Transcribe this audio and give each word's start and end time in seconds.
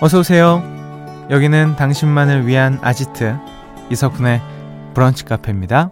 어서 0.00 0.20
오세요. 0.20 0.62
여기는 1.28 1.74
당신만을 1.74 2.46
위한 2.46 2.78
아지트 2.82 3.36
이석훈의 3.90 4.40
브런치 4.94 5.24
카페입니다. 5.24 5.90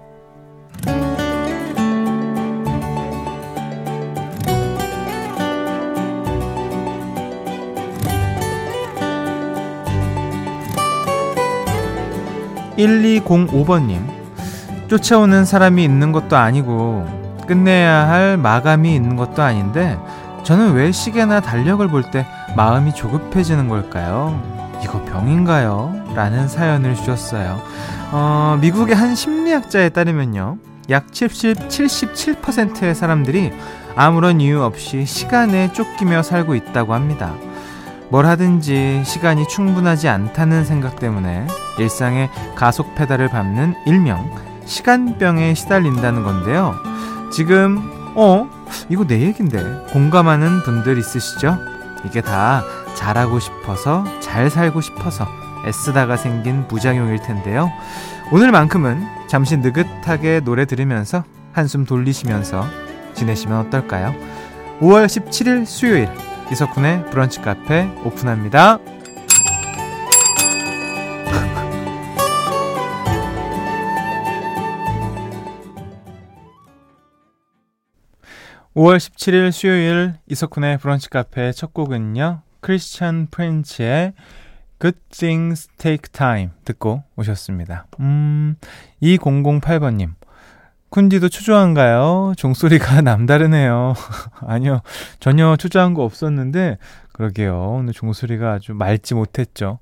1205번님 12.79 14.01
쫓아오는 14.89 15.45
사람이 15.45 15.83
있는 15.83 16.13
것도 16.13 16.37
아니고 16.37 17.07
끝내야 17.49 18.09
할 18.09 18.37
마감이 18.37 18.95
있는 18.95 19.17
것도 19.17 19.43
아닌데 19.43 19.99
저는 20.47 20.75
왜 20.75 20.93
시계나 20.93 21.41
달력을 21.41 21.87
볼 21.89 22.05
때 22.11 22.25
마음이 22.57 22.95
조급해지는 22.95 23.69
걸까요? 23.69 24.41
이거 24.83 25.03
병인가요? 25.05 26.13
라는 26.15 26.47
사연을 26.47 26.95
주셨어요. 26.95 27.61
어, 28.13 28.57
미국의 28.61 28.95
한 28.95 29.15
심리학자에 29.17 29.89
따르면요. 29.89 30.59
약 30.89 31.13
70, 31.13 31.69
77%의 31.69 32.95
사람들이 32.95 33.53
아무런 33.97 34.41
이유 34.41 34.63
없이 34.63 35.05
시간에 35.05 35.73
쫓기며 35.73 36.23
살고 36.23 36.55
있다고 36.55 36.95
합니다. 36.95 37.35
뭘 38.09 38.25
하든지 38.27 39.03
시간이 39.05 39.49
충분하지 39.49 40.07
않다는 40.09 40.65
생각 40.65 41.01
때문에 41.01 41.47
일상의 41.79 42.31
가속 42.55 42.95
페달을 42.95 43.29
밟는 43.31 43.75
일명 43.85 44.31
시간병에 44.65 45.55
시달린다는 45.55 46.23
건데요. 46.23 46.75
지금 47.33 47.91
어 48.15 48.49
이거 48.89 49.07
내 49.07 49.21
얘긴데 49.21 49.87
공감하는 49.93 50.63
분들 50.63 50.99
있으시죠? 50.99 51.59
이게 52.05 52.21
다 52.21 52.63
잘하고 52.95 53.41
싶어서 53.41 54.05
잘 54.21 54.51
살고 54.51 54.81
싶어서 54.81 55.27
애쓰다가 55.67 56.17
생긴 56.17 56.69
부작용일 56.69 57.21
텐데요. 57.21 57.71
오늘만큼은 58.33 59.03
잠시 59.29 59.57
느긋하게 59.57 60.41
노래 60.41 60.65
들으면서 60.65 61.25
한숨 61.53 61.85
돌리시면서 61.85 62.65
지내시면 63.15 63.67
어떨까요? 63.67 64.15
5월 64.81 65.07
17일 65.07 65.65
수요일 65.65 66.09
이석훈의 66.53 67.11
브런치 67.11 67.41
카페 67.41 67.89
오픈합니다. 68.05 68.79
5월 78.77 78.99
17일 78.99 79.53
수요일 79.53 80.13
이석훈의 80.29 80.77
브런치 80.77 81.09
카페 81.09 81.51
첫 81.53 81.73
곡은요. 81.73 82.43
크리스찬 82.61 83.29
프렌치의 83.31 84.13
Good 84.79 84.99
Things 85.09 85.69
Take 85.79 86.13
Time 86.13 86.51
듣고 86.67 87.03
오셨습니다. 87.17 87.87
음, 88.01 88.57
2008번님. 89.03 90.13
쿤디도 90.91 91.31
초조한가요? 91.31 92.35
종소리가 92.37 93.01
남다르네요. 93.03 93.95
아니요. 94.47 94.83
전혀 95.21 95.57
초조한 95.57 95.95
거 95.95 96.05
없었는데, 96.05 96.77
그러게요. 97.15 97.79
오늘 97.79 97.95
종소리가 97.95 98.53
아주 98.53 98.75
맑지 98.75 99.15
못했죠. 99.15 99.79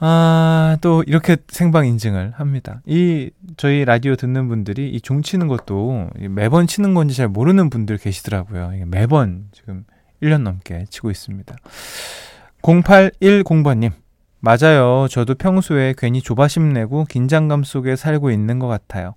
아, 0.00 0.76
또 0.80 1.02
이렇게 1.06 1.36
생방 1.48 1.86
인증을 1.86 2.32
합니다. 2.36 2.80
이 2.86 3.30
저희 3.56 3.84
라디오 3.84 4.14
듣는 4.14 4.48
분들이 4.48 4.90
이 4.90 5.00
종 5.00 5.22
치는 5.22 5.48
것도 5.48 6.10
매번 6.30 6.66
치는 6.66 6.94
건지 6.94 7.16
잘 7.16 7.28
모르는 7.28 7.68
분들 7.70 7.98
계시더라고요. 7.98 8.72
매번 8.86 9.46
지금 9.52 9.84
1년 10.22 10.42
넘게 10.42 10.84
치고 10.90 11.10
있습니다. 11.10 11.56
0810번님. 12.62 13.90
맞아요. 14.40 15.08
저도 15.10 15.34
평소에 15.34 15.94
괜히 15.98 16.20
조바심 16.22 16.72
내고 16.72 17.04
긴장감 17.04 17.64
속에 17.64 17.96
살고 17.96 18.30
있는 18.30 18.60
것 18.60 18.68
같아요. 18.68 19.14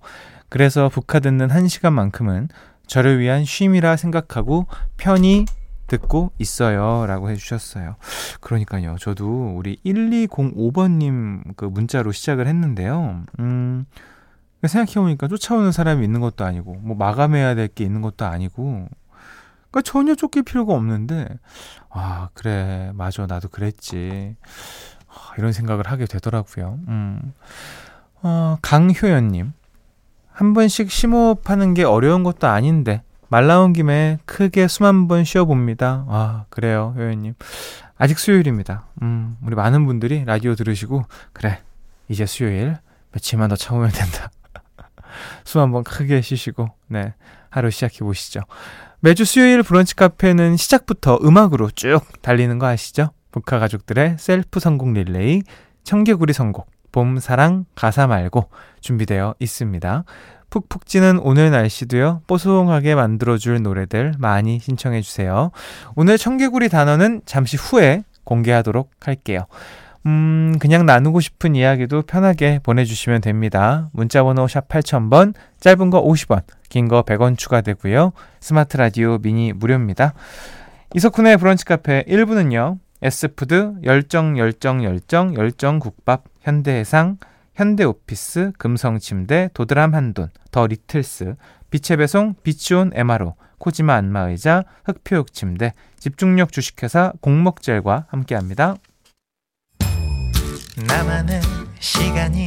그래서 0.48 0.88
북카 0.88 1.20
듣는 1.20 1.46
1시간만큼은 1.48 2.48
저를 2.88 3.20
위한 3.20 3.44
쉼이라 3.44 3.96
생각하고 3.96 4.66
편히 4.96 5.44
듣고 5.92 6.32
있어요. 6.38 7.04
라고 7.06 7.28
해주셨어요. 7.30 7.96
그러니까요. 8.40 8.96
저도 8.98 9.54
우리 9.56 9.76
1205번님 9.84 11.54
그 11.56 11.66
문자로 11.66 12.12
시작을 12.12 12.46
했는데요. 12.46 13.24
음, 13.40 13.84
생각해보니까 14.66 15.28
쫓아오는 15.28 15.70
사람이 15.70 16.02
있는 16.04 16.20
것도 16.20 16.44
아니고, 16.46 16.76
뭐 16.82 16.96
마감해야 16.96 17.54
될 17.54 17.68
게 17.68 17.84
있는 17.84 18.00
것도 18.00 18.24
아니고, 18.24 18.88
그러니까 19.70 19.82
전혀 19.84 20.14
쫓길 20.14 20.44
필요가 20.44 20.72
없는데, 20.74 21.26
아, 21.90 22.28
그래. 22.34 22.90
맞아. 22.94 23.26
나도 23.26 23.48
그랬지. 23.48 24.36
아, 25.08 25.34
이런 25.36 25.52
생각을 25.52 25.86
하게 25.88 26.06
되더라고요. 26.06 26.78
음. 26.88 27.32
어, 28.22 28.56
강효연님. 28.62 29.52
한 30.30 30.54
번씩 30.54 30.90
심호흡하는 30.90 31.74
게 31.74 31.84
어려운 31.84 32.22
것도 32.22 32.46
아닌데, 32.46 33.02
말 33.32 33.46
나온 33.46 33.72
김에 33.72 34.18
크게 34.26 34.68
숨 34.68 34.84
한 34.84 35.08
번 35.08 35.24
쉬어봅니다. 35.24 36.04
아, 36.08 36.44
그래요, 36.50 36.92
효연님. 36.98 37.32
아직 37.96 38.18
수요일입니다. 38.18 38.84
음, 39.00 39.38
우리 39.42 39.54
많은 39.56 39.86
분들이 39.86 40.24
라디오 40.26 40.54
들으시고, 40.54 41.04
그래, 41.32 41.62
이제 42.08 42.26
수요일, 42.26 42.76
며칠만 43.12 43.48
더 43.48 43.56
참으면 43.56 43.90
된다. 43.90 44.30
숨 45.44 45.62
한 45.62 45.72
번 45.72 45.82
크게 45.82 46.20
쉬시고, 46.20 46.68
네, 46.88 47.14
하루 47.48 47.70
시작해 47.70 48.00
보시죠. 48.00 48.40
매주 49.00 49.24
수요일 49.24 49.62
브런치 49.62 49.96
카페는 49.96 50.58
시작부터 50.58 51.18
음악으로 51.22 51.70
쭉 51.70 52.02
달리는 52.20 52.58
거 52.58 52.66
아시죠? 52.66 53.12
브카 53.30 53.58
가족들의 53.58 54.16
셀프 54.18 54.60
성공 54.60 54.92
릴레이, 54.92 55.40
청개구리 55.84 56.34
선곡, 56.34 56.70
봄, 56.92 57.18
사랑, 57.18 57.64
가사 57.74 58.06
말고 58.06 58.50
준비되어 58.82 59.36
있습니다. 59.38 60.04
푹푹 60.52 60.84
찌는 60.84 61.18
오늘 61.22 61.50
날씨도요, 61.50 62.24
뽀송하게 62.26 62.94
만들어줄 62.94 63.62
노래들 63.62 64.12
많이 64.18 64.58
신청해주세요. 64.58 65.50
오늘 65.96 66.18
청개구리 66.18 66.68
단어는 66.68 67.22
잠시 67.24 67.56
후에 67.56 68.04
공개하도록 68.24 68.90
할게요. 69.00 69.46
음, 70.04 70.54
그냥 70.60 70.84
나누고 70.84 71.20
싶은 71.20 71.54
이야기도 71.54 72.02
편하게 72.02 72.60
보내주시면 72.62 73.22
됩니다. 73.22 73.88
문자번호 73.94 74.46
샵 74.46 74.68
8000번, 74.68 75.32
짧은 75.58 75.88
거 75.88 76.04
50원, 76.04 76.42
긴 76.68 76.86
거 76.86 77.02
100원 77.02 77.38
추가되고요. 77.38 78.12
스마트 78.40 78.76
라디오 78.76 79.16
미니 79.16 79.54
무료입니다. 79.54 80.12
이석훈의 80.94 81.38
브런치 81.38 81.64
카페 81.64 82.04
1부는요, 82.04 82.78
S푸드, 83.00 83.76
열정, 83.84 84.36
열정, 84.36 84.84
열정, 84.84 85.34
열정 85.34 85.78
국밥, 85.78 86.24
현대해상, 86.42 87.16
현대오피스, 87.54 88.52
금성침대, 88.58 89.50
도드람 89.54 89.94
한돈, 89.94 90.30
더 90.50 90.66
리틀스, 90.66 91.34
빛의 91.70 91.98
배송, 91.98 92.34
비치온 92.42 92.92
MRO, 92.94 93.34
코지마 93.58 93.94
안마의자, 93.94 94.64
흙표흙 94.84 95.32
침대, 95.32 95.72
집중력 95.98 96.52
주식회사 96.52 97.12
공목젤과 97.20 98.06
함께합니다. 98.08 98.76
나만의 100.86 101.40
시간이 101.78 102.46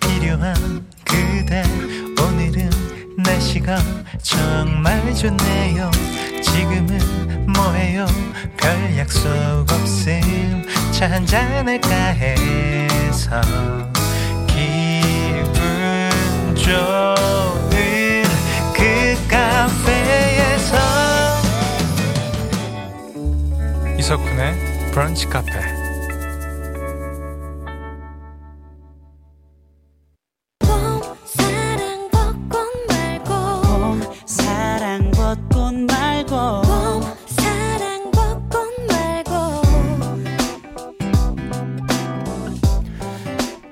필요한 0.00 0.54
그대. 1.04 1.62
오늘은 2.22 2.70
날씨가 3.18 3.76
정말 4.22 5.14
좋네요. 5.14 5.90
지금은 6.42 7.52
뭐해요? 7.52 8.06
별 8.56 8.96
약속 8.98 9.28
없음. 9.70 10.64
차 10.92 11.10
한잔할까 11.10 11.88
해서 11.88 13.40
그 16.54 16.60
이석훈의 23.98 24.54
브런치 24.92 25.26
카페 25.28 25.71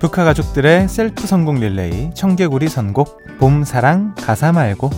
북카 0.01 0.25
가족들의 0.25 0.89
셀프 0.89 1.27
성공 1.27 1.57
릴레이 1.61 2.13
청개구리 2.15 2.69
선곡 2.69 3.39
봄 3.39 3.65
사랑 3.65 4.15
가사 4.15 4.51
말고 4.51 4.89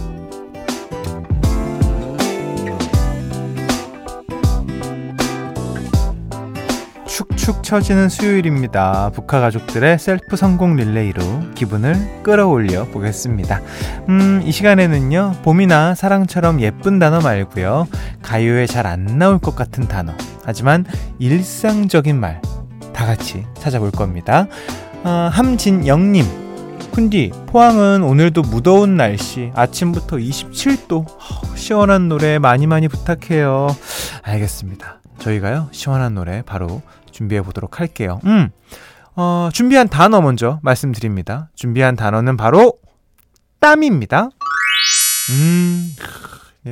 축축 7.06 7.64
처지는 7.64 8.08
수요일입니다. 8.08 9.10
브카 9.12 9.40
가족들의 9.40 9.98
셀프 9.98 10.36
성공 10.36 10.76
릴레이로 10.76 11.20
기분을 11.56 12.22
끌어올려 12.22 12.84
보겠습니다. 12.86 13.60
음, 14.08 14.40
이 14.44 14.52
시간에는요, 14.52 15.34
봄이나 15.42 15.96
사랑처럼 15.96 16.60
예쁜 16.60 17.00
단어 17.00 17.20
말고요, 17.20 17.88
가요에 18.22 18.66
잘 18.66 18.86
안 18.86 19.18
나올 19.18 19.38
것 19.38 19.56
같은 19.56 19.88
단어, 19.88 20.12
하지만 20.44 20.84
일상적인 21.18 22.18
말, 22.18 22.40
다 22.94 23.04
같이 23.04 23.44
찾아볼 23.54 23.90
겁니다. 23.90 24.46
어, 25.04 25.28
함진영님, 25.32 26.24
쿤디, 26.92 27.46
포항은 27.46 28.02
오늘도 28.04 28.42
무더운 28.42 28.96
날씨, 28.96 29.50
아침부터 29.54 30.16
27도, 30.18 31.06
시원한 31.56 32.08
노래 32.08 32.38
많이 32.38 32.66
많이 32.68 32.86
부탁해요. 32.86 33.68
알겠습니다. 34.22 35.00
저희가요, 35.18 35.68
시원한 35.72 36.14
노래 36.14 36.42
바로 36.42 36.82
준비해 37.10 37.42
보도록 37.42 37.80
할게요. 37.80 38.20
음, 38.26 38.50
어, 39.16 39.48
준비한 39.52 39.88
단어 39.88 40.20
먼저 40.20 40.60
말씀드립니다. 40.62 41.50
준비한 41.56 41.96
단어는 41.96 42.36
바로 42.36 42.74
땀입니다. 43.58 44.28
음, 45.30 45.96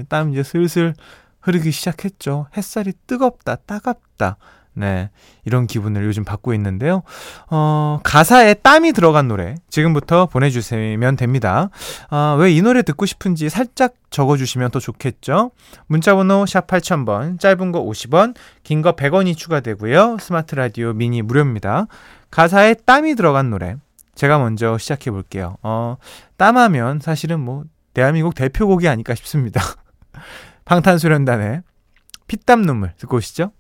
땀 0.09 0.33
이제 0.33 0.45
슬슬 0.45 0.95
흐르기 1.41 1.73
시작했죠. 1.73 2.47
햇살이 2.57 2.93
뜨겁다, 3.09 3.57
따갑다. 3.57 4.37
네. 4.73 5.11
이런 5.45 5.67
기분을 5.67 6.05
요즘 6.05 6.25
받고 6.25 6.55
있는데요. 6.55 7.03
어, 7.51 8.01
가사에 8.05 8.55
땀이 8.55 8.93
들어간 8.93 9.29
노래 9.29 9.57
지금부터 9.69 10.27
보내주시면 10.27 11.17
됩니다. 11.17 11.71
어, 12.11 12.37
왜 12.39 12.53
이 12.53 12.63
노래 12.63 12.83
듣고 12.83 13.05
싶은지 13.07 13.49
살짝 13.49 13.95
적어주시면 14.11 14.71
더 14.71 14.79
좋겠죠. 14.79 15.51
문자번호 15.87 16.47
샵 16.47 16.67
8000번, 16.67 17.39
짧은 17.41 17.73
거 17.73 17.83
50원, 17.83 18.35
긴 18.63 18.83
거 18.83 18.93
100원이 18.93 19.37
추가되고요. 19.37 20.17
스마트 20.21 20.55
라디오 20.55 20.93
미니 20.93 21.23
무료입니다. 21.23 21.87
가사에 22.31 22.75
땀이 22.75 23.15
들어간 23.17 23.51
노래. 23.51 23.77
제가 24.15 24.39
먼저 24.39 24.79
시작해 24.79 25.11
볼게요. 25.11 25.57
어, 25.63 25.97
땀하면 26.37 27.01
사실은 27.01 27.41
뭐, 27.41 27.65
대한민국 27.95 28.35
대표곡이 28.35 28.87
아닐까 28.89 29.15
싶습니다. 29.15 29.61
방탄소년단의 30.65 31.63
피땀 32.29 32.63
눈물 32.63 32.93
듣고 32.99 33.17
오시죠. 33.17 33.51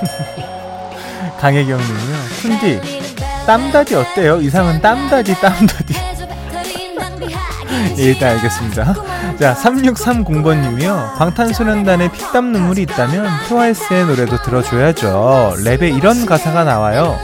강혜경님이요. 1.40 2.16
쿤디 2.42 3.46
땀다디 3.46 3.94
어때요? 3.94 4.40
이상은 4.40 4.80
땀다디 4.80 5.34
땀다디. 5.40 5.94
예, 7.98 8.02
일단 8.02 8.30
알겠습니다. 8.36 8.94
자, 9.38 9.54
3630번님이요. 9.54 11.16
방탄소년단의 11.16 12.12
피땀 12.12 12.52
눈물이 12.52 12.82
있다면 12.82 13.26
트와이스의 13.48 14.06
노래도 14.06 14.36
들어줘야죠. 14.42 15.54
랩에 15.58 15.96
이런 15.96 16.26
가사가 16.26 16.64
나와요. 16.64 17.18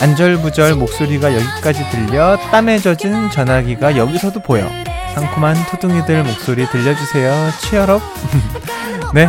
안절부절 0.00 0.74
목소리가 0.74 1.34
여기까지 1.34 1.88
들려 1.90 2.36
땀에 2.50 2.78
젖은 2.78 3.30
전화기가 3.30 3.96
여기서도 3.96 4.40
보여. 4.40 4.68
상큼한 5.14 5.56
투둥이들 5.70 6.22
목소리 6.24 6.66
들려주세요. 6.68 7.50
치얼업. 7.60 8.02
네, 9.14 9.28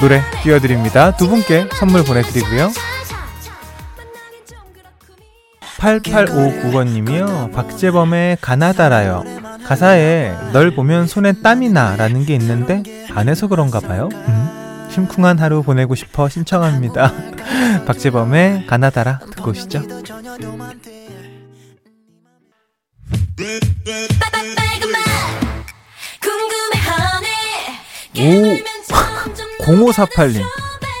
노래 0.00 0.22
띄워드립니다. 0.42 1.16
두 1.16 1.28
분께 1.28 1.68
선물 1.78 2.04
보내드리고요. 2.04 2.70
8859번님이요. 5.78 7.52
박재범의 7.52 8.38
가나다라요. 8.40 9.24
가사에 9.64 10.34
널 10.52 10.74
보면 10.74 11.06
손에 11.06 11.32
땀이 11.42 11.70
나 11.70 11.96
라는 11.96 12.24
게 12.24 12.34
있는데 12.34 12.82
안 13.14 13.28
해서 13.28 13.48
그런가 13.48 13.80
봐요. 13.80 14.08
음? 14.12 14.88
심쿵한 14.90 15.38
하루 15.38 15.62
보내고 15.62 15.94
싶어 15.94 16.28
신청합니다. 16.28 17.12
박재범의 17.86 18.66
가나다라 18.66 19.18
듣고 19.18 19.50
오시죠. 19.50 19.82
오 28.20 28.68
0548님 29.68 30.42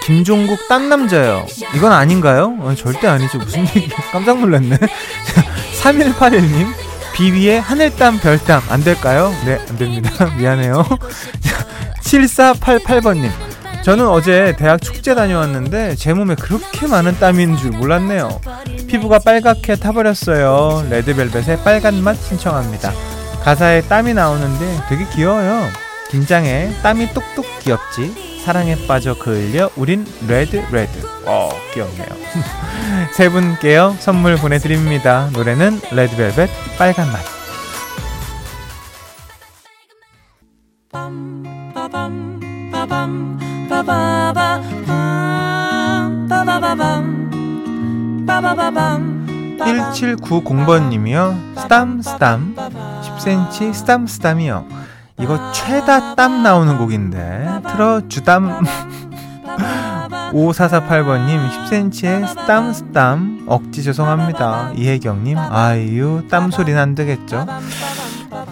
김종국 0.04 0.68
딴 0.68 0.88
남자요. 0.88 1.46
이건 1.74 1.92
아닌가요? 1.92 2.56
어, 2.60 2.74
절대 2.74 3.06
아니죠. 3.06 3.38
무슨 3.38 3.60
얘기? 3.60 3.88
깜짝 4.12 4.40
놀랐네. 4.40 4.78
3181님 5.82 6.66
비비의 7.14 7.60
하늘땀 7.60 8.18
별땀 8.20 8.62
안 8.68 8.84
될까요? 8.84 9.34
네, 9.44 9.58
안 9.68 9.76
됩니다. 9.76 10.10
미안해요. 10.36 10.84
7488번님 12.02 13.30
저는 13.82 14.06
어제 14.06 14.54
대학 14.58 14.80
축제 14.80 15.14
다녀왔는데 15.14 15.94
제 15.96 16.12
몸에 16.12 16.34
그렇게 16.34 16.86
많은 16.86 17.16
있는 17.40 17.56
줄 17.56 17.70
몰랐네요. 17.70 18.40
피부가 18.86 19.18
빨갛게 19.18 19.76
타버렸어요. 19.76 20.86
레드벨벳의 20.90 21.58
빨간 21.64 22.02
맛 22.02 22.14
신청합니다. 22.16 22.92
가사에 23.42 23.82
땀이 23.82 24.14
나오는데 24.14 24.80
되게 24.88 25.06
귀여워요. 25.14 25.68
긴장해 26.10 26.80
땀이 26.82 27.12
뚝뚝 27.12 27.58
귀엽지 27.60 28.27
사랑에 28.44 28.76
빠져 28.86 29.18
그을린 29.18 29.70
우린 29.76 30.06
red 30.26 30.56
red. 30.72 31.06
어 31.26 31.50
귀엽네요. 31.74 32.06
세 33.14 33.28
분께요 33.28 33.96
선물 33.98 34.36
보내드립니다. 34.36 35.28
노래는 35.32 35.80
레드벨벳 35.92 36.48
빨간 36.78 37.08
맛 37.12 37.18
빠밤 40.88 42.40
빠밤 46.58 48.24
빠바바밤 48.26 49.28
1790번님이요. 49.58 51.58
스담 51.58 52.00
스담. 52.00 52.54
10cm 52.56 53.74
스담 53.74 54.06
스담이요 54.06 54.66
이거 55.18 55.52
최다 55.52 56.14
땀 56.14 56.42
나오는 56.42 56.78
곡인데. 56.78 57.60
틀어주담. 57.70 58.62
5448번님 60.32 61.48
10cm의 61.70 62.28
스땀 62.28 62.72
스땀 62.72 63.44
억지 63.46 63.82
죄송합니다. 63.82 64.72
이혜경님 64.76 65.38
아유 65.38 66.22
땀 66.30 66.50
소리는 66.50 66.78
안 66.80 66.94
되겠죠. 66.94 67.46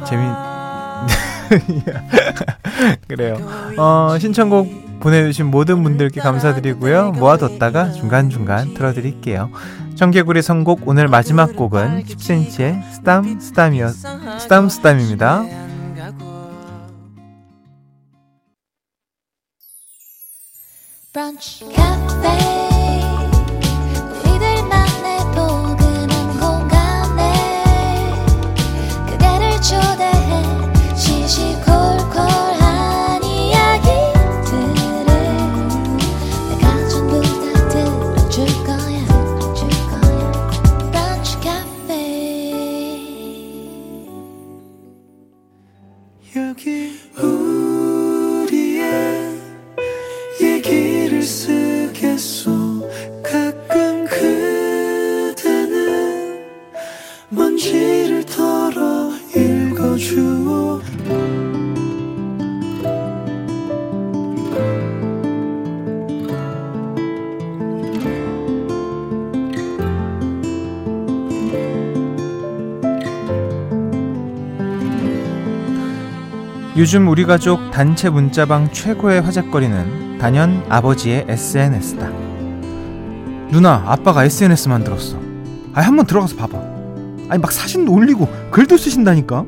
재미 0.07 0.27
그래요. 3.09 3.37
어 3.77 4.17
신청곡 4.19 5.01
보내주신 5.01 5.47
모든 5.51 5.83
분들께 5.83 6.21
감사드리고요. 6.21 7.13
모아뒀다가 7.13 7.93
중간중간 7.93 8.75
틀어드릴게요. 8.75 9.51
청개구리 9.97 10.43
선곡 10.43 10.89
오늘 10.89 11.09
마지막 11.09 11.55
곡은 11.57 12.05
10cm의 12.05 12.83
스땀 12.93 13.39
스땀이었 13.41 13.95
스땀 14.41 14.69
스땀입니다 14.69 15.45
brunch 21.17 21.63
cafe 21.75 22.56
요즘 76.77 77.09
우리 77.09 77.25
가족 77.25 77.71
단체 77.71 78.11
문자방 78.11 78.71
최고의 78.71 79.23
화제거리는 79.23 80.19
단연 80.19 80.63
아버지의 80.69 81.25
SNS다. 81.27 82.11
누나, 83.51 83.83
아빠가 83.87 84.27
SNS 84.27 84.69
만들었어. 84.69 85.17
아, 85.73 85.81
한번 85.81 86.05
들어가서 86.05 86.37
봐봐. 86.37 86.59
아니, 87.31 87.41
막 87.41 87.51
사진도 87.51 87.95
올리고 87.95 88.29
글도 88.51 88.77
쓰신다니까? 88.77 89.47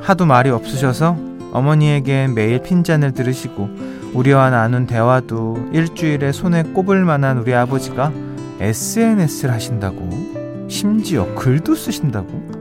하도 0.00 0.26
말이 0.26 0.50
없으셔서 0.50 1.16
어머니에게 1.52 2.26
매일 2.26 2.60
핀잔을 2.60 3.12
들으시고 3.12 3.70
우리와 4.14 4.50
나눈 4.50 4.84
대화도 4.84 5.68
일주일에 5.72 6.32
손에 6.32 6.64
꼽을 6.64 7.04
만한 7.04 7.38
우리 7.38 7.54
아버지가 7.54 8.10
SNS를 8.58 9.54
하신다고? 9.54 10.66
심지어 10.66 11.32
글도 11.36 11.76
쓰신다고? 11.76 12.58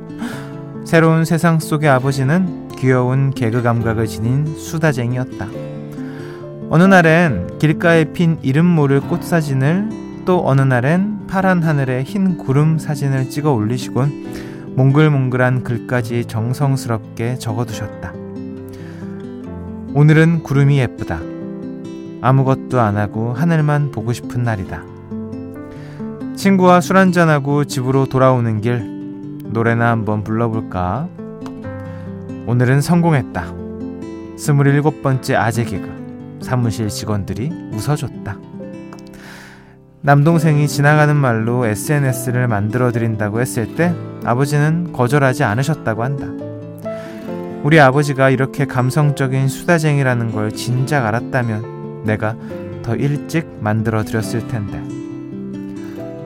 새로운 0.86 1.26
세상 1.26 1.60
속의 1.60 1.90
아버지는 1.90 2.67
귀여운 2.78 3.32
개그 3.32 3.62
감각을 3.62 4.08
지닌 4.08 4.46
수다쟁이였다. 4.46 5.48
어느 6.70 6.84
날엔 6.84 7.58
길가에 7.60 8.06
핀 8.14 8.38
이름 8.42 8.66
모를 8.66 9.02
꽃 9.02 9.24
사진을 9.24 10.24
또 10.26 10.48
어느 10.48 10.62
날엔 10.62 11.28
파란 11.28 11.64
하늘에 11.64 12.04
흰 12.04 12.38
구름 12.38 12.78
사진을 12.78 13.30
찍어 13.30 13.52
올리시곤 13.54 14.76
몽글몽글한 14.76 15.64
글까지 15.64 16.26
정성스럽게 16.26 17.38
적어두셨다. 17.40 18.14
오늘은 19.94 20.44
구름이 20.44 20.78
예쁘다. 20.80 21.20
아무것도 22.22 22.80
안 22.80 22.98
하고 22.98 23.34
하늘만 23.34 23.92
보고 23.92 24.14
싶은 24.14 24.44
날이다. 24.44 24.84
친구와 26.36 26.82
술 26.82 26.98
한잔하고 26.98 27.66
집으로 27.66 28.06
돌아오는 28.06 28.62
길 28.62 28.84
노래나 29.46 29.90
한번 29.90 30.24
불러볼까? 30.24 31.08
오늘은 32.48 32.80
성공했다. 32.80 33.54
스물일곱 34.38 35.04
번째 35.04 35.36
아재 35.36 35.66
개그. 35.66 36.40
사무실 36.42 36.88
직원들이 36.88 37.52
웃어줬다. 37.74 38.38
남동생이 40.00 40.70
지나가는 40.70 41.14
말로 41.14 41.66
SNS를 41.66 42.48
만들어 42.48 42.94
드린다고 42.94 43.42
했을 43.42 43.76
때 43.76 43.94
아버지는 44.24 44.94
거절하지 44.94 45.44
않으셨다고 45.44 46.06
한다. 46.06 46.26
우리 47.64 47.82
아버지가 47.82 48.30
이렇게 48.30 48.64
감성적인 48.64 49.50
수다쟁이라는 49.50 50.32
걸 50.32 50.54
진작 50.54 51.06
알았다면 51.06 52.06
내가 52.06 52.38
더 52.82 52.96
일찍 52.96 53.46
만들어 53.60 54.06
드렸을 54.06 54.48
텐데. 54.48 54.82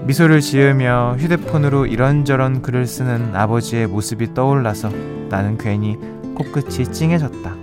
미소를 0.06 0.42
지으며 0.42 1.16
휴대폰으로 1.18 1.88
이런저런 1.88 2.62
글을 2.62 2.86
쓰는 2.86 3.36
아버지의 3.36 3.88
모습이 3.88 4.36
떠올라서 4.36 4.92
나는 5.32 5.58
괜히 5.58 5.98
코끝이 6.36 6.92
찡해졌다. 6.92 7.56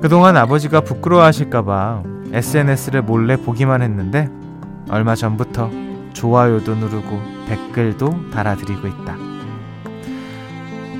그동안 0.00 0.36
아버지가 0.36 0.82
부끄러워하실까봐 0.82 2.02
SNS를 2.32 3.02
몰래 3.02 3.36
보기만 3.36 3.82
했는데 3.82 4.30
얼마 4.90 5.14
전부터 5.14 5.70
좋아요도 6.12 6.74
누르고 6.74 7.20
댓글도 7.48 8.30
달아드리고 8.30 8.86
있다. 8.86 9.16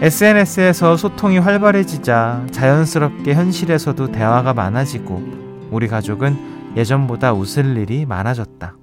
SNS에서 0.00 0.96
소통이 0.96 1.38
활발해지자 1.38 2.46
자연스럽게 2.50 3.34
현실에서도 3.34 4.10
대화가 4.12 4.54
많아지고 4.54 5.22
우리 5.70 5.86
가족은 5.86 6.74
예전보다 6.76 7.34
웃을 7.34 7.76
일이 7.76 8.06
많아졌다. 8.06 8.74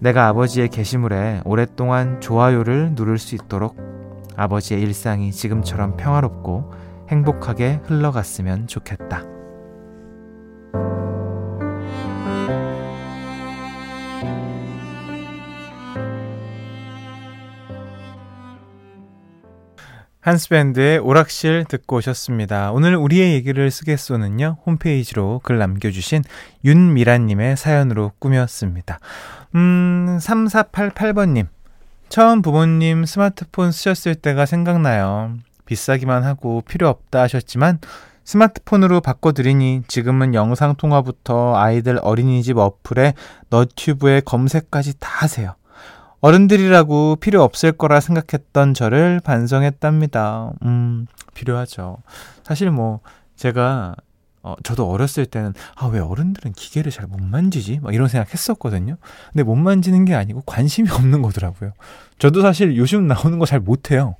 내가 0.00 0.28
아버지의 0.28 0.68
게시물에 0.68 1.42
오랫동안 1.44 2.20
좋아요를 2.20 2.92
누를 2.94 3.18
수 3.18 3.34
있도록 3.34 3.87
아버지의 4.38 4.80
일상이 4.80 5.32
지금처럼 5.32 5.96
평화롭고 5.96 6.72
행복하게 7.10 7.80
흘러갔으면 7.84 8.66
좋겠다. 8.68 9.24
한스밴드의 20.20 20.98
오락실 20.98 21.64
듣고 21.68 21.96
오셨습니다. 21.96 22.72
오늘 22.72 22.96
우리의 22.96 23.32
얘기를 23.32 23.70
쓰겠소는요, 23.70 24.58
홈페이지로 24.66 25.40
글 25.42 25.58
남겨주신 25.58 26.22
윤미라님의 26.64 27.56
사연으로 27.56 28.12
꾸몄습니다. 28.18 29.00
음, 29.54 30.18
3488번님. 30.20 31.46
처음 32.08 32.40
부모님 32.40 33.04
스마트폰 33.04 33.70
쓰셨을 33.70 34.14
때가 34.14 34.46
생각나요. 34.46 35.34
비싸기만 35.66 36.24
하고 36.24 36.62
필요 36.66 36.88
없다 36.88 37.22
하셨지만, 37.22 37.78
스마트폰으로 38.24 39.00
바꿔드리니 39.00 39.82
지금은 39.88 40.34
영상통화부터 40.34 41.56
아이들 41.56 41.98
어린이집 42.02 42.56
어플에 42.56 43.14
너튜브에 43.50 44.20
검색까지 44.20 44.98
다 44.98 45.08
하세요. 45.22 45.54
어른들이라고 46.20 47.16
필요 47.16 47.42
없을 47.42 47.72
거라 47.72 48.00
생각했던 48.00 48.74
저를 48.74 49.20
반성했답니다. 49.22 50.50
음, 50.64 51.06
필요하죠. 51.34 51.98
사실 52.42 52.70
뭐, 52.70 53.00
제가, 53.36 53.94
어, 54.48 54.56
저도 54.62 54.88
어렸을 54.90 55.26
때는, 55.26 55.52
아, 55.76 55.86
왜 55.88 56.00
어른들은 56.00 56.52
기계를 56.52 56.90
잘 56.90 57.06
못 57.06 57.20
만지지? 57.20 57.80
막 57.82 57.92
이런 57.94 58.08
생각 58.08 58.32
했었거든요. 58.32 58.96
근데 59.32 59.42
못 59.42 59.56
만지는 59.56 60.04
게 60.06 60.14
아니고 60.14 60.42
관심이 60.46 60.88
없는 60.90 61.20
거더라고요. 61.22 61.72
저도 62.18 62.40
사실 62.40 62.76
요즘 62.76 63.06
나오는 63.06 63.38
거 63.38 63.44
잘 63.44 63.60
못해요. 63.60 64.16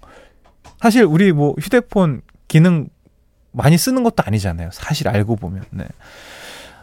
사실 0.80 1.04
우리 1.04 1.32
뭐 1.32 1.54
휴대폰 1.60 2.20
기능 2.46 2.88
많이 3.52 3.78
쓰는 3.78 4.02
것도 4.04 4.22
아니잖아요. 4.24 4.70
사실 4.72 5.08
알고 5.08 5.36
보면. 5.36 5.64
네. 5.70 5.84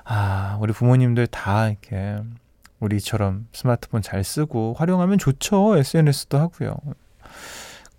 아, 0.03 0.57
우리 0.59 0.73
부모님들 0.73 1.27
다 1.27 1.69
이렇게 1.69 2.17
우리처럼 2.79 3.47
스마트폰 3.53 4.01
잘 4.01 4.23
쓰고 4.23 4.75
활용하면 4.77 5.17
좋죠. 5.19 5.77
SNS도 5.77 6.37
하고요. 6.39 6.75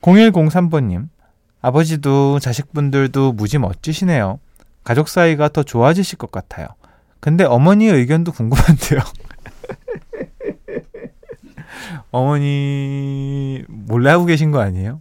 0103번님, 0.03 1.09
아버지도 1.63 2.39
자식분들도 2.39 3.33
무지 3.33 3.59
멋지시네요. 3.59 4.39
가족 4.87 5.09
사이가 5.09 5.49
더 5.49 5.65
좋아지실 5.65 6.17
것 6.17 6.31
같아요. 6.31 6.69
근데 7.19 7.43
어머니의 7.43 7.93
의견도 7.93 8.31
궁금한데요. 8.31 9.01
어머니 12.13 13.65
몰래 13.67 14.11
하고 14.11 14.27
계신 14.27 14.53
거 14.53 14.61
아니에요? 14.61 15.01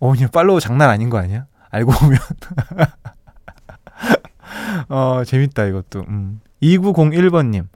어머니 0.00 0.26
팔로우 0.26 0.60
장난 0.60 0.90
아닌 0.90 1.08
거 1.08 1.16
아니야? 1.16 1.46
알고 1.70 1.92
보면. 1.92 2.18
어, 4.90 5.22
재밌다, 5.24 5.64
이것도. 5.64 6.04
음. 6.08 6.42
2901번님. 6.62 7.68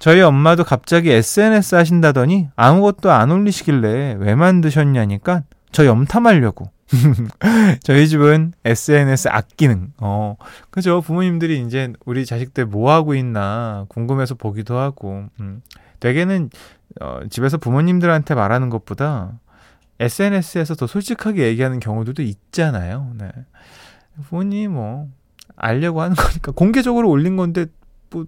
저희 0.00 0.20
엄마도 0.20 0.64
갑자기 0.64 1.12
SNS 1.12 1.76
하신다더니 1.76 2.48
아무것도 2.56 3.12
안 3.12 3.30
올리시길래 3.30 4.16
왜 4.18 4.34
만드셨냐니까 4.34 5.44
저 5.72 5.86
염탐하려고. 5.86 6.70
저희 7.82 8.06
집은 8.06 8.52
SNS 8.64 9.28
악기능. 9.28 9.92
어, 9.98 10.36
그죠. 10.70 11.00
부모님들이 11.00 11.62
이제 11.62 11.92
우리 12.04 12.26
자식들 12.26 12.66
뭐 12.66 12.92
하고 12.92 13.14
있나 13.14 13.86
궁금해서 13.88 14.34
보기도 14.34 14.78
하고. 14.78 15.24
음, 15.40 15.62
되게는 16.00 16.50
어, 17.00 17.20
집에서 17.30 17.56
부모님들한테 17.56 18.34
말하는 18.34 18.68
것보다 18.68 19.38
SNS에서 20.00 20.74
더 20.74 20.86
솔직하게 20.86 21.46
얘기하는 21.46 21.80
경우들도 21.80 22.22
있잖아요. 22.22 23.12
네. 23.18 23.30
부모님 24.28 24.72
뭐 24.72 25.08
알려고 25.56 26.02
하는 26.02 26.16
거니까 26.16 26.52
공개적으로 26.52 27.08
올린 27.08 27.36
건데 27.36 27.66
뭐 28.10 28.26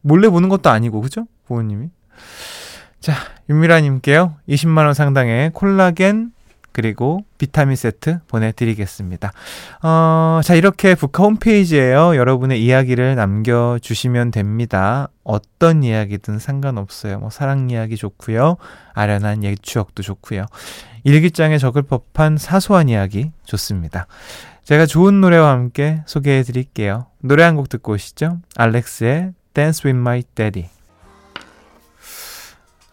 몰래 0.00 0.28
보는 0.28 0.48
것도 0.48 0.70
아니고 0.70 1.00
그죠? 1.00 1.26
부모님이. 1.46 1.90
자, 2.98 3.14
윤미라님께요. 3.48 4.36
20만원 4.48 4.94
상당의 4.94 5.50
콜라겐 5.52 6.32
그리고 6.76 7.24
비타민 7.38 7.74
세트 7.74 8.18
보내드리겠습니다. 8.28 9.32
어, 9.82 10.40
자, 10.44 10.54
이렇게 10.54 10.94
북카 10.94 11.22
홈페이지에요. 11.22 12.14
여러분의 12.16 12.62
이야기를 12.62 13.14
남겨주시면 13.14 14.30
됩니다. 14.30 15.08
어떤 15.24 15.82
이야기든 15.82 16.38
상관없어요. 16.38 17.18
뭐, 17.20 17.30
사랑 17.30 17.70
이야기 17.70 17.96
좋고요 17.96 18.58
아련한 18.92 19.42
옛 19.44 19.56
추억도 19.62 20.02
좋고요 20.02 20.44
일기장에 21.04 21.56
적을 21.56 21.80
법한 21.80 22.36
사소한 22.36 22.90
이야기 22.90 23.30
좋습니다. 23.46 24.06
제가 24.64 24.84
좋은 24.84 25.22
노래와 25.22 25.50
함께 25.52 26.02
소개해 26.04 26.42
드릴게요. 26.42 27.06
노래 27.22 27.42
한 27.42 27.56
곡 27.56 27.70
듣고 27.70 27.92
오시죠. 27.94 28.40
알렉스의 28.54 29.32
Dance 29.54 29.88
with 29.88 29.98
My 29.98 30.22
Daddy. 30.34 30.75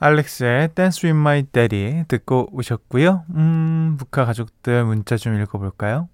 알렉스의 0.03 0.75
Dance 0.75 1.07
with 1.07 1.17
My 1.17 1.43
Daddy 1.43 2.03
듣고 2.09 2.49
오셨고요. 2.51 3.23
음, 3.35 3.95
북한 3.97 4.25
가족들 4.25 4.83
문자 4.83 5.15
좀 5.15 5.41
읽어볼까요? 5.41 6.09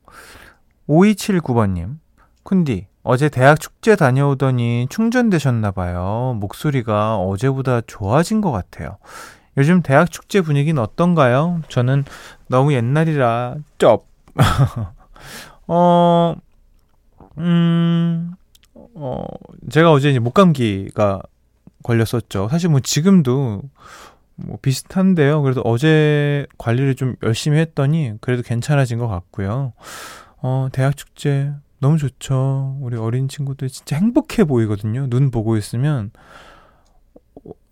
5279번님. 0.88 1.98
쿤디, 2.43 2.86
어제 3.01 3.29
대학 3.29 3.60
축제 3.60 3.96
다녀오더니 3.96 4.88
충전되셨나봐요. 4.91 6.38
목소리가 6.39 7.17
어제보다 7.17 7.81
좋아진 7.81 8.41
것 8.41 8.51
같아요. 8.51 8.98
요즘 9.58 9.81
대학 9.81 10.12
축제 10.12 10.41
분위기는 10.41 10.79
어떤가요? 10.79 11.62
저는 11.69 12.05
너무 12.48 12.74
옛날이라 12.74 13.55
쩝. 13.79 14.08
어, 15.67 16.36
음, 17.39 18.34
어, 18.75 19.25
제가 19.72 19.91
어제 19.91 20.12
이제 20.12 20.19
목감기가 20.19 21.24
걸렸었죠. 21.89 22.48
사실 22.50 22.69
뭐 22.69 22.79
지금도 22.79 23.63
뭐 24.36 24.58
비슷한데요. 24.62 25.41
그래서 25.41 25.62
어제 25.65 26.46
관리를 26.58 26.96
좀 26.96 27.15
열심히 27.24 27.58
했더니 27.58 28.13
그래도 28.22 28.43
괜찮아진 28.43 29.00
것 29.00 29.08
같고요. 29.08 29.74
어, 30.38 30.69
대학 30.72 30.96
축제 30.96 31.51
너무 31.79 31.98
좋죠. 31.98 32.77
우리 32.81 32.96
어린 32.96 33.27
친구들 33.27 33.69
진짜 33.69 33.96
행복해 33.96 34.43
보이거든요. 34.43 35.08
눈 35.10 35.31
보고 35.31 35.58
있으면 35.58 36.12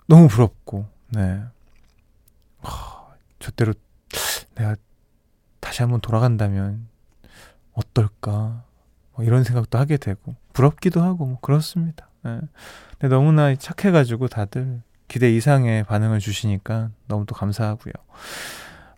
너무 0.08 0.28
부럽고, 0.28 0.88
네. 1.10 1.44
하, 2.62 3.08
저대로 3.40 3.74
내가 4.56 4.76
다시 5.60 5.84
한번 5.84 6.02
돌아간다면 6.02 6.88
어떨까? 7.74 8.64
뭐 9.14 9.26
이런 9.26 9.44
생각도 9.44 9.78
하게 9.78 9.98
되고 9.98 10.36
부럽기도 10.54 11.02
하고 11.02 11.26
뭐 11.26 11.40
그렇습니다. 11.40 12.10
네. 12.24 12.40
근데 13.00 13.16
너무나 13.16 13.56
착해가지고 13.56 14.28
다들 14.28 14.82
기대 15.08 15.32
이상의 15.32 15.84
반응을 15.84 16.20
주시니까 16.20 16.90
너무 17.08 17.26
또 17.26 17.36
감사하고요. 17.36 17.94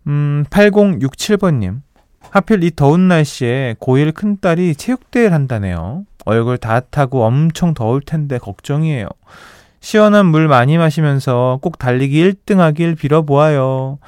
음, 0.07 0.45
8067번님. 0.49 1.81
하필 2.31 2.63
이 2.63 2.71
더운 2.75 3.07
날씨에 3.07 3.75
고1 3.79 4.13
큰딸이 4.13 4.75
체육대회를 4.75 5.33
한다네요. 5.33 6.05
얼굴 6.25 6.57
다 6.57 6.79
타고 6.79 7.23
엄청 7.23 7.73
더울 7.73 8.01
텐데 8.01 8.38
걱정이에요. 8.38 9.07
시원한 9.79 10.25
물 10.25 10.47
많이 10.47 10.77
마시면서 10.77 11.59
꼭 11.61 11.79
달리기 11.79 12.21
1등 12.21 12.57
하길 12.57 12.95
빌어보아요. 12.95 13.99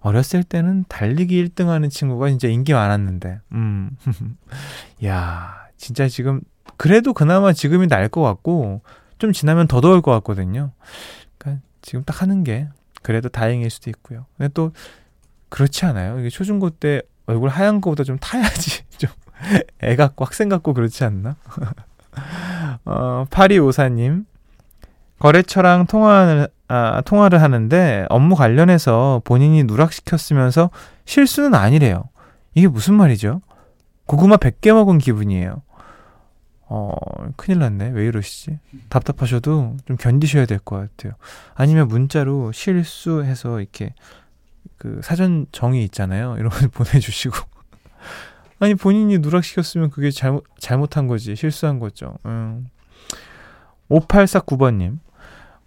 어렸을 0.00 0.42
때는 0.42 0.84
달리기 0.88 1.42
1등 1.44 1.66
하는 1.66 1.88
친구가 1.88 2.28
진짜 2.30 2.48
인기 2.48 2.72
많았는데, 2.72 3.40
음. 3.52 3.90
야 5.04 5.66
진짜 5.76 6.08
지금, 6.08 6.40
그래도 6.80 7.12
그나마 7.12 7.52
지금이 7.52 7.88
나을 7.88 8.08
것 8.08 8.22
같고, 8.22 8.80
좀 9.18 9.34
지나면 9.34 9.66
더 9.66 9.82
더울 9.82 10.00
것 10.00 10.12
같거든요. 10.12 10.70
그러니까 11.36 11.62
지금 11.82 12.04
딱 12.04 12.22
하는 12.22 12.42
게, 12.42 12.68
그래도 13.02 13.28
다행일 13.28 13.68
수도 13.68 13.90
있고요. 13.90 14.24
근데 14.38 14.50
또, 14.54 14.72
그렇지 15.50 15.84
않아요? 15.84 16.18
이게 16.18 16.30
초중고 16.30 16.70
때 16.70 17.02
얼굴 17.26 17.50
하얀 17.50 17.82
거보다 17.82 18.02
좀 18.02 18.16
타야지. 18.18 18.82
좀, 18.96 19.10
애 19.82 19.94
같고 19.94 20.24
학생 20.24 20.48
같고 20.48 20.72
그렇지 20.72 21.04
않나? 21.04 21.36
어, 22.86 23.26
파리 23.28 23.58
오사님. 23.58 24.24
거래처랑 25.18 25.84
통화를, 25.84 26.48
아, 26.68 27.02
통화를 27.02 27.42
하는데 27.42 28.06
업무 28.08 28.36
관련해서 28.36 29.20
본인이 29.26 29.64
누락시켰으면서 29.64 30.70
실수는 31.04 31.54
아니래요. 31.54 32.04
이게 32.54 32.68
무슨 32.68 32.94
말이죠? 32.94 33.42
고구마 34.06 34.38
100개 34.38 34.72
먹은 34.72 34.96
기분이에요. 34.96 35.60
어, 36.72 36.92
큰일 37.36 37.58
났네. 37.58 37.90
왜 37.90 38.06
이러시지? 38.06 38.58
답답하셔도 38.88 39.76
좀 39.86 39.96
견디셔야 39.96 40.46
될 40.46 40.60
것 40.60 40.76
같아요. 40.76 41.14
아니면 41.54 41.88
문자로 41.88 42.52
실수해서 42.52 43.60
이렇게 43.60 43.92
그 44.78 45.00
사전 45.02 45.46
정의 45.50 45.82
있잖아요. 45.84 46.36
이런 46.38 46.50
거 46.50 46.68
보내주시고. 46.68 47.36
아니, 48.60 48.74
본인이 48.76 49.18
누락시켰으면 49.18 49.90
그게 49.90 50.10
잘못, 50.10 50.44
잘못한 50.58 51.06
거지. 51.08 51.34
실수한 51.34 51.78
거죠. 51.80 52.14
음. 52.26 52.68
5849번님. 53.90 54.98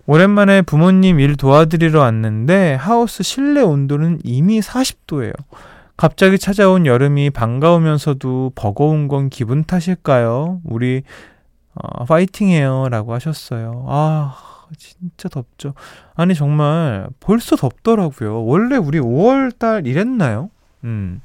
오랜만에 0.06 0.62
부모님 0.62 1.20
일 1.20 1.36
도와드리러 1.36 2.00
왔는데 2.00 2.76
하우스 2.76 3.24
실내 3.24 3.62
온도는 3.62 4.20
이미 4.24 4.60
40도예요. 4.62 5.34
갑자기 5.96 6.38
찾아온 6.38 6.86
여름이 6.86 7.30
반가우면서도 7.30 8.54
버거운 8.56 9.08
건 9.08 9.30
기분 9.30 9.64
탓일까요? 9.64 10.62
우리 10.64 11.04
어, 11.76 12.06
파이팅해요 12.06 12.90
라고 12.90 13.14
하셨어요. 13.14 13.86
아 13.88 14.36
진짜 14.78 15.30
덥죠. 15.30 15.74
아니 16.16 16.36
정말 16.36 17.08
벌써 17.20 17.56
덥더라고요. 17.56 18.46
원래 18.46 18.76
우리 18.76 19.00
5월달 19.00 19.88
이랬나요? 19.88 20.50
음. 20.84 21.22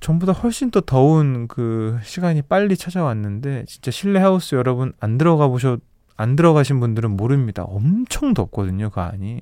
전보다 0.00 0.32
훨씬 0.32 0.70
더 0.70 0.80
더운 0.80 1.46
그 1.46 1.98
시간이 2.02 2.42
빨리 2.42 2.76
찾아왔는데 2.76 3.64
진짜 3.66 3.90
실내 3.90 4.18
하우스 4.18 4.54
여러분 4.54 4.92
안 4.98 5.18
들어가 5.18 5.48
보셔 5.48 5.78
안 6.16 6.36
들어가신 6.36 6.80
분들은 6.80 7.16
모릅니다. 7.16 7.62
엄청 7.64 8.34
덥거든요, 8.34 8.90
그 8.90 9.00
안이. 9.00 9.40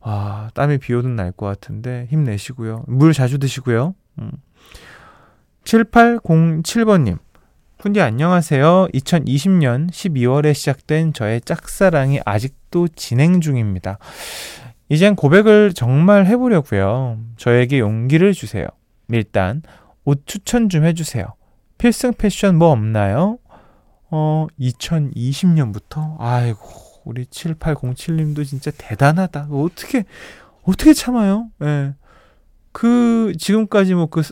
와, 0.00 0.50
땀이 0.54 0.78
비 0.78 0.94
오는 0.94 1.16
날 1.16 1.32
것 1.32 1.46
같은데 1.46 2.06
힘내시고요. 2.10 2.84
물 2.86 3.12
자주 3.12 3.38
드시고요. 3.38 3.94
음. 4.20 4.30
7807번님. 5.64 7.18
훈디 7.80 8.00
안녕하세요. 8.00 8.88
2020년 8.94 9.90
12월에 9.90 10.54
시작된 10.54 11.12
저의 11.12 11.40
짝사랑이 11.42 12.20
아직도 12.24 12.88
진행 12.88 13.40
중입니다. 13.40 13.98
이젠 14.88 15.14
고백을 15.16 15.72
정말 15.74 16.26
해보려고요. 16.26 17.18
저에게 17.36 17.80
용기를 17.80 18.32
주세요. 18.32 18.66
일단 19.10 19.62
옷 20.04 20.22
추천 20.26 20.68
좀 20.68 20.84
해주세요. 20.84 21.26
필승 21.78 22.14
패션 22.14 22.56
뭐 22.56 22.70
없나요? 22.70 23.38
어, 24.10 24.46
2020년부터? 24.58 26.16
아이고, 26.18 26.60
우리 27.06 27.24
7807님도 27.24 28.44
진짜 28.44 28.70
대단하다. 28.76 29.48
어떻게, 29.50 30.04
어떻게 30.62 30.92
참아요? 30.92 31.48
예. 31.62 31.64
네. 31.64 31.94
그, 32.72 33.32
지금까지 33.38 33.94
뭐 33.94 34.06
그, 34.06 34.22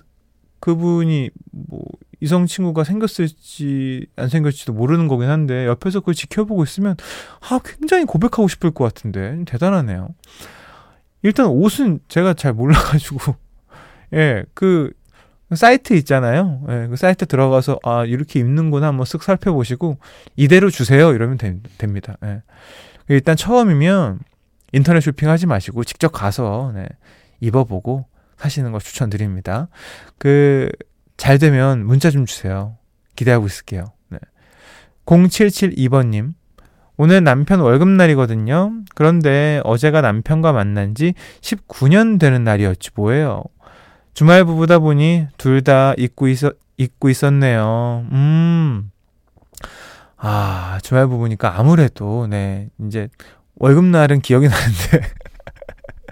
그분이 0.60 1.30
뭐, 1.52 1.84
이성 2.20 2.46
친구가 2.46 2.84
생겼을지 2.84 4.06
안 4.16 4.28
생겼을지도 4.28 4.72
모르는 4.72 5.08
거긴 5.08 5.30
한데, 5.30 5.66
옆에서 5.66 6.00
그걸 6.00 6.14
지켜보고 6.14 6.64
있으면, 6.64 6.96
아, 7.48 7.60
굉장히 7.64 8.04
고백하고 8.04 8.48
싶을 8.48 8.72
것 8.72 8.84
같은데. 8.84 9.44
대단하네요. 9.46 10.08
일단 11.22 11.46
옷은 11.46 12.00
제가 12.08 12.34
잘 12.34 12.52
몰라가지고, 12.52 13.36
예, 14.14 14.44
그, 14.52 14.92
사이트 15.54 15.94
있잖아요. 15.94 16.62
예, 16.68 16.86
그 16.88 16.96
사이트 16.96 17.26
들어가서 17.26 17.78
아 17.84 18.04
이렇게 18.04 18.40
입는구나 18.40 18.88
한번 18.88 19.04
쓱 19.04 19.22
살펴보시고 19.22 19.98
이대로 20.36 20.70
주세요 20.70 21.12
이러면 21.12 21.38
되, 21.38 21.56
됩니다. 21.78 22.16
예. 22.24 22.42
일단 23.08 23.36
처음이면 23.36 24.20
인터넷 24.72 25.00
쇼핑하지 25.00 25.46
마시고 25.46 25.84
직접 25.84 26.08
가서 26.08 26.72
네, 26.74 26.86
입어보고 27.40 28.06
사시는 28.38 28.72
걸 28.72 28.80
추천드립니다. 28.80 29.68
그 30.18 30.70
잘 31.16 31.38
되면 31.38 31.84
문자 31.86 32.10
좀 32.10 32.26
주세요. 32.26 32.76
기대하고 33.16 33.46
있을게요. 33.46 33.84
네. 34.08 34.18
0772번님 35.06 36.34
오늘 36.96 37.24
남편 37.24 37.60
월급날이거든요. 37.60 38.84
그런데 38.94 39.60
어제가 39.64 40.00
남편과 40.00 40.52
만난 40.52 40.94
지 40.94 41.14
19년 41.40 42.18
되는 42.20 42.44
날이었지 42.44 42.90
뭐예요. 42.94 43.42
주말 44.14 44.44
부부다 44.44 44.78
보니 44.78 45.26
둘 45.38 45.62
다 45.62 45.94
잊고 45.98 46.28
있었, 46.28 46.54
잊고 46.76 47.08
있었네요. 47.08 48.06
음. 48.12 48.90
아, 50.16 50.78
주말 50.82 51.06
부부니까 51.06 51.58
아무래도, 51.58 52.26
네, 52.26 52.68
이제, 52.86 53.08
월급날은 53.56 54.20
기억이 54.20 54.48
나는데, 54.48 55.00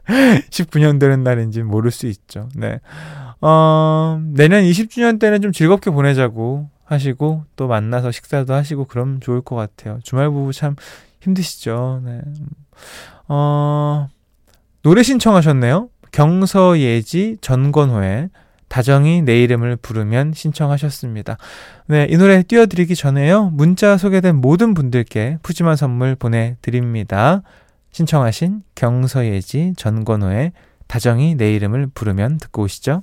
19년 0.51 1.01
되는 1.01 1.23
날인지 1.23 1.63
모를 1.63 1.91
수 1.91 2.07
있죠. 2.07 2.49
네. 2.55 2.81
어, 3.41 4.21
내년 4.35 4.63
20주년 4.65 5.19
때는 5.19 5.41
좀 5.41 5.53
즐겁게 5.53 5.91
보내자고 5.91 6.69
하시고, 6.85 7.45
또 7.57 7.69
만나서 7.69 8.11
식사도 8.11 8.53
하시고, 8.53 8.85
그럼 8.85 9.21
좋을 9.21 9.41
것 9.41 9.57
같아요. 9.57 9.99
주말 10.03 10.29
부부 10.29 10.53
참 10.53 10.77
힘드시죠. 11.21 12.03
네. 12.05 12.21
어, 13.29 14.09
노래 14.83 15.03
신청하셨네요. 15.03 15.89
경서예지 16.13 17.39
전건호의 17.41 18.31
다정이 18.69 19.23
내 19.23 19.43
이름을 19.43 19.77
부르면 19.77 20.33
신청하셨습니다. 20.35 21.37
네, 21.89 22.07
이 22.09 22.17
노래 22.17 22.43
띄워드리기 22.43 22.95
전에요. 22.95 23.51
문자 23.51 23.99
소개된 23.99 24.37
모든 24.37 24.73
분들께 24.73 25.39
푸짐한 25.43 25.77
선물 25.77 26.15
보내드립니다. 26.15 27.43
신청하신 27.91 28.63
경서예지 28.75 29.75
전건호의 29.77 30.53
다정이 30.87 31.35
내 31.35 31.55
이름을 31.55 31.89
부르면 31.93 32.39
듣고 32.39 32.63
오시죠. 32.63 33.03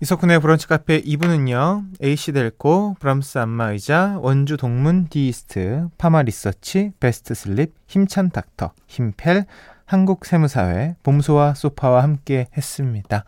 이석훈의 0.00 0.40
브런치 0.40 0.68
카페 0.68 1.02
2부는요. 1.02 1.82
AC 2.00 2.30
델코, 2.30 2.94
브람스 3.00 3.38
안마의자, 3.38 4.18
원주 4.20 4.56
동문 4.56 5.08
디이스트, 5.08 5.88
파마 5.98 6.22
리서치, 6.22 6.92
베스트 7.00 7.34
슬립, 7.34 7.74
힘찬 7.88 8.30
닥터, 8.30 8.70
힘펠, 8.86 9.46
한국 9.84 10.24
세무사회, 10.24 10.94
봄소와 11.02 11.54
소파와 11.54 12.04
함께 12.04 12.46
했습니다. 12.56 13.24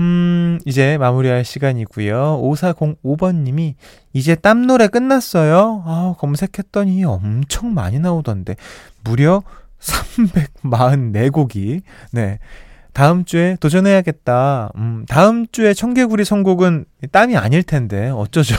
음, 0.00 0.58
이제 0.66 0.98
마무리할 0.98 1.46
시간이고요. 1.46 2.42
5405번 2.42 3.36
님이 3.36 3.76
이제 4.12 4.34
땀 4.34 4.66
노래 4.66 4.88
끝났어요. 4.88 5.82
아, 5.86 6.14
검색했더니 6.18 7.04
엄청 7.04 7.72
많이 7.72 7.98
나오던데 7.98 8.56
무려 9.02 9.42
344곡이 9.80 11.80
네. 12.10 12.38
다음 12.92 13.24
주에 13.24 13.56
도전해야겠다. 13.60 14.72
음, 14.76 15.04
다음 15.08 15.46
주에 15.50 15.74
청개구리 15.74 16.24
선곡은 16.24 16.84
땀이 17.10 17.36
아닐 17.36 17.62
텐데 17.62 18.10
어쩌죠? 18.10 18.56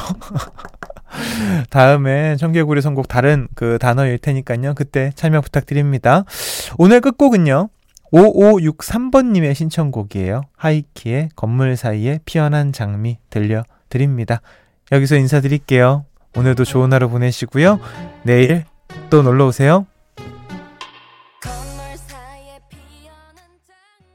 다음에 1.69 2.35
청개구리 2.37 2.81
선곡 2.81 3.07
다른 3.07 3.47
그 3.55 3.77
단어일 3.79 4.17
테니까요. 4.17 4.73
그때 4.73 5.11
참여 5.15 5.41
부탁드립니다. 5.41 6.23
오늘 6.77 7.01
끝곡은요. 7.01 7.69
5563번님의 8.11 9.55
신청곡이에요. 9.55 10.43
하이키의 10.55 11.29
건물 11.35 11.75
사이에 11.75 12.19
피어난 12.25 12.71
장미 12.71 13.17
들려드립니다. 13.29 14.41
여기서 14.91 15.15
인사드릴게요. 15.15 16.05
오늘도 16.35 16.65
좋은 16.65 16.93
하루 16.93 17.09
보내시고요. 17.09 17.79
내일 18.23 18.65
또 19.09 19.21
놀러 19.21 19.47
오세요. 19.47 19.85